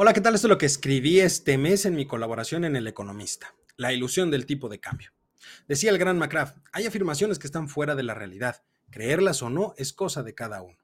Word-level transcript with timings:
Hola, 0.00 0.12
¿qué 0.12 0.20
tal? 0.20 0.36
Esto 0.36 0.46
es 0.46 0.50
lo 0.50 0.58
que 0.58 0.66
escribí 0.66 1.18
este 1.18 1.58
mes 1.58 1.84
en 1.84 1.96
mi 1.96 2.06
colaboración 2.06 2.64
en 2.64 2.76
El 2.76 2.86
Economista, 2.86 3.56
la 3.76 3.92
ilusión 3.92 4.30
del 4.30 4.46
tipo 4.46 4.68
de 4.68 4.78
cambio. 4.78 5.10
Decía 5.66 5.90
el 5.90 5.98
gran 5.98 6.16
McCraft, 6.18 6.56
hay 6.70 6.86
afirmaciones 6.86 7.40
que 7.40 7.48
están 7.48 7.68
fuera 7.68 7.96
de 7.96 8.04
la 8.04 8.14
realidad, 8.14 8.62
creerlas 8.90 9.42
o 9.42 9.50
no 9.50 9.74
es 9.76 9.92
cosa 9.92 10.22
de 10.22 10.36
cada 10.36 10.62
uno. 10.62 10.78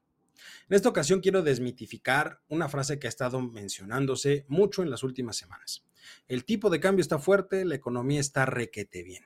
En 0.67 0.75
esta 0.75 0.89
ocasión 0.89 1.21
quiero 1.21 1.43
desmitificar 1.43 2.41
una 2.49 2.67
frase 2.67 2.99
que 2.99 3.07
ha 3.07 3.09
estado 3.09 3.39
mencionándose 3.39 4.43
mucho 4.49 4.83
en 4.83 4.89
las 4.89 5.01
últimas 5.01 5.37
semanas. 5.37 5.85
El 6.27 6.43
tipo 6.43 6.69
de 6.69 6.81
cambio 6.81 7.01
está 7.01 7.17
fuerte, 7.17 7.63
la 7.63 7.75
economía 7.75 8.19
está 8.19 8.45
requete 8.45 9.01
bien. 9.03 9.23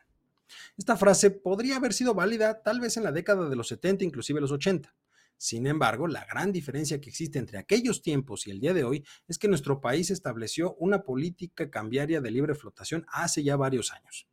Esta 0.77 0.97
frase 0.97 1.31
podría 1.31 1.77
haber 1.77 1.93
sido 1.93 2.13
válida 2.13 2.61
tal 2.61 2.79
vez 2.79 2.95
en 2.97 3.03
la 3.05 3.11
década 3.11 3.49
de 3.49 3.55
los 3.55 3.69
70, 3.69 4.03
inclusive 4.03 4.39
los 4.39 4.51
80, 4.51 4.93
sin 5.39 5.67
embargo, 5.67 6.09
la 6.09 6.25
gran 6.25 6.51
diferencia 6.51 6.99
que 6.99 7.09
existe 7.09 7.39
entre 7.39 7.59
aquellos 7.59 8.01
tiempos 8.01 8.45
y 8.45 8.51
el 8.51 8.59
día 8.59 8.73
de 8.73 8.83
hoy 8.83 9.05
es 9.25 9.37
que 9.37 9.47
nuestro 9.47 9.79
país 9.79 10.11
estableció 10.11 10.75
una 10.79 11.03
política 11.03 11.69
cambiaria 11.69 12.19
de 12.19 12.29
libre 12.29 12.55
flotación 12.55 13.05
hace 13.07 13.41
ya 13.41 13.55
varios 13.55 13.93
años. 13.93 14.27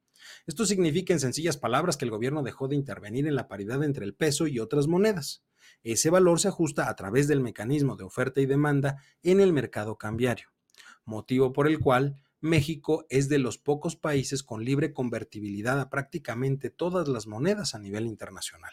Esto 0.48 0.66
significa 0.66 1.12
en 1.12 1.20
sencillas 1.20 1.59
palabras 1.59 1.96
que 1.96 2.06
el 2.06 2.10
gobierno 2.10 2.42
dejó 2.42 2.66
de 2.66 2.74
intervenir 2.74 3.29
en 3.29 3.37
la 3.37 3.46
paridad 3.46 3.84
entre 3.84 4.05
el 4.05 4.15
peso 4.15 4.48
y 4.48 4.59
otras 4.59 4.88
monedas. 4.88 5.45
Ese 5.84 6.10
valor 6.10 6.41
se 6.41 6.48
ajusta 6.48 6.91
a 6.91 6.96
través 6.96 7.29
del 7.29 7.41
mecanismo 7.41 7.95
de 7.95 8.02
oferta 8.02 8.41
y 8.41 8.46
demanda 8.46 9.01
en 9.23 9.41
el 9.41 9.52
mercado 9.52 9.98
cambiario, 9.98 10.48
motivo 11.04 11.52
por 11.52 11.68
el 11.68 11.79
cual 11.79 12.16
México 12.41 13.07
es 13.10 13.29
de 13.29 13.38
los 13.38 13.59
pocos 13.59 13.95
países 13.95 14.43
con 14.43 14.65
libre 14.65 14.93
convertibilidad 14.93 15.79
a 15.79 15.88
prácticamente 15.88 16.68
todas 16.68 17.07
las 17.07 17.29
monedas 17.29 17.77
a 17.77 17.79
nivel 17.79 18.07
internacional. 18.07 18.73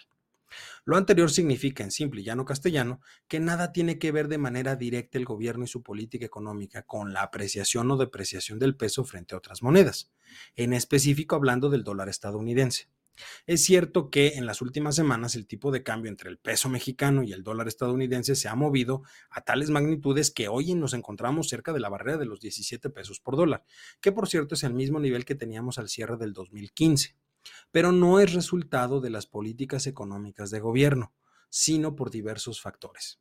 Lo 0.85 0.97
anterior 0.97 1.31
significa, 1.31 1.83
en 1.83 1.91
simple 1.91 2.19
y 2.19 2.23
llano 2.25 2.43
castellano, 2.43 2.99
que 3.29 3.39
nada 3.39 3.71
tiene 3.71 3.97
que 3.99 4.11
ver 4.11 4.27
de 4.27 4.37
manera 4.37 4.75
directa 4.75 5.17
el 5.17 5.23
gobierno 5.23 5.63
y 5.63 5.67
su 5.67 5.81
política 5.81 6.25
económica 6.25 6.83
con 6.83 7.13
la 7.13 7.21
apreciación 7.21 7.89
o 7.89 7.97
depreciación 7.97 8.59
del 8.59 8.75
peso 8.75 9.05
frente 9.05 9.33
a 9.33 9.37
otras 9.37 9.63
monedas, 9.63 10.11
en 10.55 10.73
específico 10.73 11.35
hablando 11.35 11.69
del 11.69 11.85
dólar 11.85 12.09
estadounidense. 12.09 12.89
Es 13.45 13.63
cierto 13.63 14.09
que 14.09 14.33
en 14.35 14.45
las 14.45 14.61
últimas 14.61 14.95
semanas 14.95 15.35
el 15.35 15.47
tipo 15.47 15.71
de 15.71 15.83
cambio 15.83 16.09
entre 16.09 16.29
el 16.29 16.37
peso 16.37 16.67
mexicano 16.67 17.23
y 17.23 17.31
el 17.31 17.43
dólar 17.43 17.67
estadounidense 17.67 18.35
se 18.35 18.49
ha 18.49 18.55
movido 18.55 19.03
a 19.29 19.41
tales 19.41 19.69
magnitudes 19.69 20.31
que 20.31 20.49
hoy 20.49 20.73
nos 20.73 20.93
encontramos 20.93 21.47
cerca 21.47 21.71
de 21.71 21.79
la 21.79 21.89
barrera 21.89 22.17
de 22.17 22.25
los 22.25 22.41
17 22.41 22.89
pesos 22.89 23.19
por 23.21 23.37
dólar, 23.37 23.63
que 24.01 24.11
por 24.11 24.27
cierto 24.27 24.55
es 24.55 24.63
el 24.63 24.73
mismo 24.73 24.99
nivel 24.99 25.23
que 25.25 25.35
teníamos 25.35 25.77
al 25.77 25.89
cierre 25.89 26.17
del 26.17 26.33
2015 26.33 27.15
pero 27.71 27.91
no 27.91 28.19
es 28.19 28.33
resultado 28.33 29.01
de 29.01 29.09
las 29.09 29.25
políticas 29.25 29.87
económicas 29.87 30.51
de 30.51 30.59
gobierno, 30.59 31.13
sino 31.49 31.95
por 31.95 32.11
diversos 32.11 32.61
factores. 32.61 33.19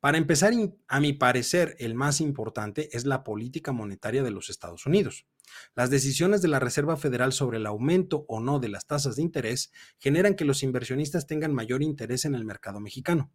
Para 0.00 0.18
empezar, 0.18 0.52
a 0.88 1.00
mi 1.00 1.12
parecer, 1.12 1.76
el 1.78 1.94
más 1.94 2.20
importante 2.20 2.88
es 2.96 3.04
la 3.04 3.24
política 3.24 3.72
monetaria 3.72 4.22
de 4.22 4.30
los 4.30 4.48
Estados 4.48 4.86
Unidos. 4.86 5.26
Las 5.74 5.90
decisiones 5.90 6.42
de 6.42 6.48
la 6.48 6.58
Reserva 6.58 6.96
Federal 6.96 7.32
sobre 7.32 7.58
el 7.58 7.66
aumento 7.66 8.24
o 8.28 8.40
no 8.40 8.58
de 8.58 8.68
las 8.68 8.86
tasas 8.86 9.16
de 9.16 9.22
interés 9.22 9.72
generan 9.98 10.34
que 10.34 10.44
los 10.44 10.62
inversionistas 10.62 11.26
tengan 11.26 11.54
mayor 11.54 11.82
interés 11.82 12.24
en 12.24 12.34
el 12.34 12.44
mercado 12.44 12.80
mexicano, 12.80 13.30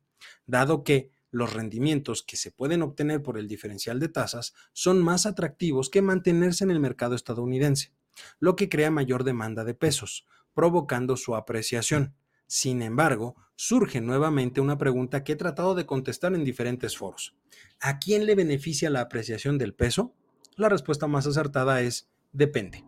dado 0.45 0.83
que 0.83 1.11
los 1.29 1.53
rendimientos 1.53 2.23
que 2.23 2.35
se 2.35 2.51
pueden 2.51 2.81
obtener 2.81 3.23
por 3.23 3.37
el 3.37 3.47
diferencial 3.47 3.99
de 3.99 4.09
tasas 4.09 4.53
son 4.73 5.01
más 5.01 5.25
atractivos 5.25 5.89
que 5.89 6.01
mantenerse 6.01 6.65
en 6.65 6.71
el 6.71 6.79
mercado 6.81 7.15
estadounidense 7.15 7.93
lo 8.39 8.55
que 8.55 8.69
crea 8.69 8.91
mayor 8.91 9.23
demanda 9.23 9.63
de 9.63 9.73
pesos, 9.73 10.25
provocando 10.53 11.17
su 11.17 11.35
apreciación. 11.35 12.15
Sin 12.47 12.81
embargo, 12.81 13.35
surge 13.55 14.01
nuevamente 14.01 14.59
una 14.59 14.77
pregunta 14.77 15.23
que 15.23 15.33
he 15.33 15.35
tratado 15.35 15.75
de 15.75 15.85
contestar 15.85 16.33
en 16.33 16.43
diferentes 16.43 16.97
foros. 16.97 17.35
¿A 17.79 17.99
quién 17.99 18.25
le 18.25 18.35
beneficia 18.35 18.89
la 18.89 19.01
apreciación 19.01 19.57
del 19.57 19.73
peso? 19.73 20.13
La 20.55 20.67
respuesta 20.67 21.07
más 21.07 21.27
acertada 21.27 21.81
es 21.81 22.09
depende. 22.31 22.83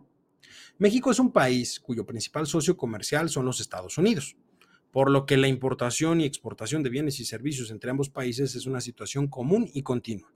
México 0.76 1.10
es 1.10 1.18
un 1.18 1.32
país 1.32 1.80
cuyo 1.80 2.04
principal 2.04 2.46
socio 2.46 2.76
comercial 2.76 3.30
son 3.30 3.46
los 3.46 3.60
Estados 3.60 3.96
Unidos, 3.96 4.36
por 4.90 5.10
lo 5.10 5.24
que 5.24 5.36
la 5.36 5.48
importación 5.48 6.20
y 6.20 6.24
exportación 6.24 6.82
de 6.82 6.90
bienes 6.90 7.20
y 7.20 7.24
servicios 7.24 7.70
entre 7.70 7.90
ambos 7.90 8.10
países 8.10 8.54
es 8.54 8.66
una 8.66 8.80
situación 8.80 9.28
común 9.28 9.70
y 9.72 9.82
continua. 9.82 10.32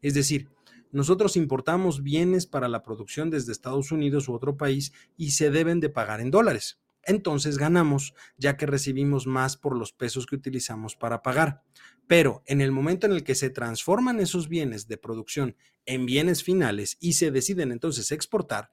Es 0.00 0.14
decir, 0.14 0.48
nosotros 0.92 1.38
importamos 1.38 2.02
bienes 2.02 2.46
para 2.46 2.68
la 2.68 2.82
producción 2.82 3.30
desde 3.30 3.50
Estados 3.50 3.92
Unidos 3.92 4.28
u 4.28 4.34
otro 4.34 4.58
país 4.58 4.92
y 5.16 5.30
se 5.30 5.50
deben 5.50 5.80
de 5.80 5.88
pagar 5.88 6.20
en 6.20 6.30
dólares. 6.30 6.78
Entonces 7.04 7.56
ganamos, 7.56 8.14
ya 8.36 8.58
que 8.58 8.66
recibimos 8.66 9.26
más 9.26 9.56
por 9.56 9.74
los 9.74 9.92
pesos 9.92 10.26
que 10.26 10.36
utilizamos 10.36 10.94
para 10.94 11.22
pagar. 11.22 11.64
Pero 12.06 12.42
en 12.46 12.60
el 12.60 12.72
momento 12.72 13.06
en 13.06 13.14
el 13.14 13.24
que 13.24 13.34
se 13.34 13.48
transforman 13.48 14.20
esos 14.20 14.48
bienes 14.48 14.86
de 14.86 14.98
producción 14.98 15.56
en 15.86 16.04
bienes 16.04 16.44
finales 16.44 16.98
y 17.00 17.14
se 17.14 17.30
deciden 17.30 17.72
entonces 17.72 18.12
exportar, 18.12 18.70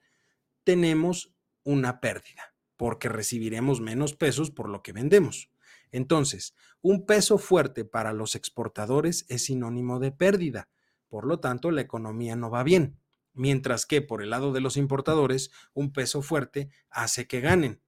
tenemos 0.66 1.34
una 1.64 2.02
pérdida, 2.02 2.54
porque 2.76 3.08
recibiremos 3.08 3.80
menos 3.80 4.14
pesos 4.14 4.52
por 4.52 4.68
lo 4.68 4.84
que 4.84 4.92
vendemos. 4.92 5.50
Entonces, 5.92 6.54
un 6.82 7.06
peso 7.06 7.38
fuerte 7.38 7.86
para 7.86 8.12
los 8.12 8.36
exportadores 8.36 9.26
es 9.30 9.44
sinónimo 9.46 10.00
de 10.00 10.12
pérdida 10.12 10.68
por 11.10 11.26
lo 11.26 11.40
tanto, 11.40 11.72
la 11.72 11.82
economía 11.82 12.36
no 12.36 12.50
va 12.50 12.64
bien. 12.64 13.00
Mientras 13.34 13.86
que 13.86 14.02
por 14.02 14.22
el 14.22 14.30
lado 14.30 14.54
de 14.54 14.62
los 14.62 14.78
importadores, 14.78 15.52
un 15.74 15.92
peso 15.92 16.22
fuerte 16.22 16.70
hace 16.90 17.28
que 17.28 17.42
ganen. 17.42 17.82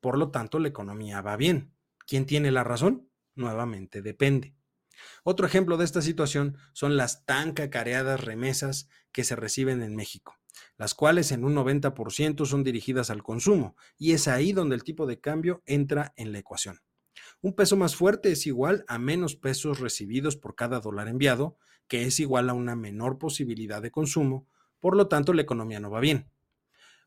Por 0.00 0.18
lo 0.18 0.30
tanto, 0.30 0.58
la 0.58 0.68
economía 0.68 1.20
va 1.22 1.36
bien. 1.36 1.72
¿Quién 2.06 2.26
tiene 2.26 2.50
la 2.50 2.64
razón? 2.64 3.08
Nuevamente 3.34 4.02
depende. 4.02 4.54
Otro 5.22 5.46
ejemplo 5.46 5.76
de 5.76 5.84
esta 5.84 6.02
situación 6.02 6.56
son 6.72 6.96
las 6.96 7.24
tan 7.24 7.52
cacareadas 7.52 8.22
remesas 8.22 8.88
que 9.12 9.24
se 9.24 9.36
reciben 9.36 9.82
en 9.82 9.96
México, 9.96 10.36
las 10.76 10.94
cuales 10.94 11.32
en 11.32 11.44
un 11.44 11.54
90% 11.54 12.46
son 12.46 12.64
dirigidas 12.64 13.10
al 13.10 13.22
consumo, 13.22 13.76
y 13.96 14.12
es 14.12 14.28
ahí 14.28 14.52
donde 14.52 14.74
el 14.74 14.84
tipo 14.84 15.06
de 15.06 15.20
cambio 15.20 15.62
entra 15.66 16.12
en 16.16 16.32
la 16.32 16.38
ecuación. 16.38 16.80
Un 17.40 17.54
peso 17.54 17.76
más 17.76 17.96
fuerte 17.96 18.32
es 18.32 18.46
igual 18.46 18.84
a 18.88 18.98
menos 18.98 19.36
pesos 19.36 19.80
recibidos 19.80 20.36
por 20.36 20.54
cada 20.54 20.80
dólar 20.80 21.08
enviado, 21.08 21.58
que 21.88 22.04
es 22.04 22.20
igual 22.20 22.50
a 22.50 22.54
una 22.54 22.76
menor 22.76 23.18
posibilidad 23.18 23.82
de 23.82 23.90
consumo, 23.90 24.46
por 24.80 24.96
lo 24.96 25.08
tanto 25.08 25.32
la 25.32 25.42
economía 25.42 25.80
no 25.80 25.90
va 25.90 26.00
bien. 26.00 26.30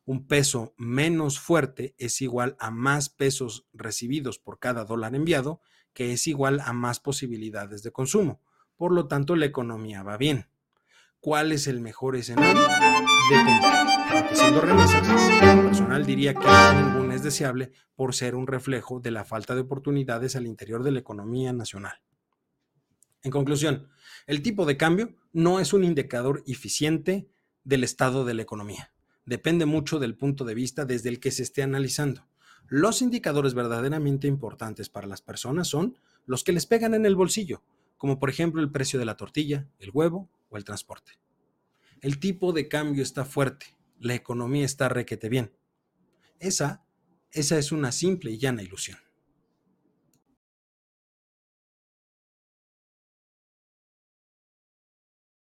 Un 0.06 0.26
peso 0.26 0.74
menos 0.78 1.40
fuerte 1.40 1.94
es 1.98 2.22
igual 2.22 2.56
a 2.60 2.72
más 2.72 3.10
pesos 3.10 3.68
recibidos 3.74 4.40
por 4.40 4.58
cada 4.58 4.86
dólar 4.86 5.16
enviado, 5.16 5.60
que 5.94 6.14
es 6.14 6.28
igual 6.28 6.62
a 6.64 6.72
más 6.72 7.00
posibilidades 7.00 7.84
de 7.84 7.92
consumo. 7.92 8.40
Por 8.78 8.94
lo 8.94 9.08
tanto, 9.08 9.36
la 9.36 9.46
economía 9.46 10.04
va 10.04 10.16
bien. 10.16 10.48
¿Cuál 11.20 11.52
es 11.52 11.68
el 11.68 11.82
mejor 11.82 12.16
escenario? 12.16 12.62
Depende. 13.30 13.68
siendo 14.34 14.62
remesas, 14.62 15.06
el 15.42 15.64
personal 15.66 16.06
diría 16.06 16.36
que 16.36 16.48
ninguna 16.76 17.16
es 17.16 17.24
deseable 17.24 17.72
por 17.96 18.16
ser 18.16 18.36
un 18.36 18.48
reflejo 18.48 19.00
de 19.00 19.12
la 19.12 19.26
falta 19.26 19.56
de 19.56 19.62
oportunidades 19.62 20.36
al 20.36 20.46
interior 20.46 20.84
de 20.84 20.92
la 20.92 21.00
economía 21.00 21.52
nacional. 21.52 22.00
En 23.28 23.32
conclusión, 23.32 23.90
el 24.26 24.42
tipo 24.42 24.66
de 24.66 24.78
cambio 24.78 25.14
no 25.34 25.60
es 25.60 25.74
un 25.74 25.84
indicador 25.84 26.46
eficiente 26.48 27.28
del 27.66 27.84
estado 27.84 28.24
de 28.24 28.34
la 28.34 28.42
economía. 28.42 28.94
Depende 29.26 29.66
mucho 29.66 30.00
del 30.00 30.16
punto 30.16 30.46
de 30.46 30.56
vista 30.56 30.86
desde 30.86 31.10
el 31.10 31.20
que 31.20 31.32
se 31.32 31.44
esté 31.44 31.62
analizando. 31.62 32.26
Los 32.70 33.02
indicadores 33.02 33.54
verdaderamente 33.54 34.30
importantes 34.30 34.88
para 34.88 35.08
las 35.08 35.22
personas 35.22 35.68
son 35.68 35.98
los 36.26 36.46
que 36.46 36.54
les 36.54 36.66
pegan 36.66 36.94
en 36.94 37.06
el 37.06 37.18
bolsillo, 37.18 37.64
como 37.98 38.18
por 38.18 38.30
ejemplo 38.30 38.62
el 38.62 38.72
precio 38.72 38.98
de 38.98 39.04
la 39.04 39.18
tortilla, 39.18 39.68
el 39.80 39.92
huevo 39.94 40.30
o 40.48 40.56
el 40.56 40.64
transporte. 40.64 41.20
El 42.00 42.20
tipo 42.20 42.54
de 42.54 42.70
cambio 42.70 43.04
está 43.04 43.26
fuerte, 43.26 43.76
la 44.00 44.16
economía 44.16 44.64
está 44.64 44.88
requete 44.88 45.28
bien. 45.28 45.52
Esa, 46.40 46.86
esa 47.34 47.60
es 47.60 47.74
una 47.74 47.92
simple 47.92 48.32
y 48.32 48.38
llana 48.38 48.64
ilusión. 48.64 49.00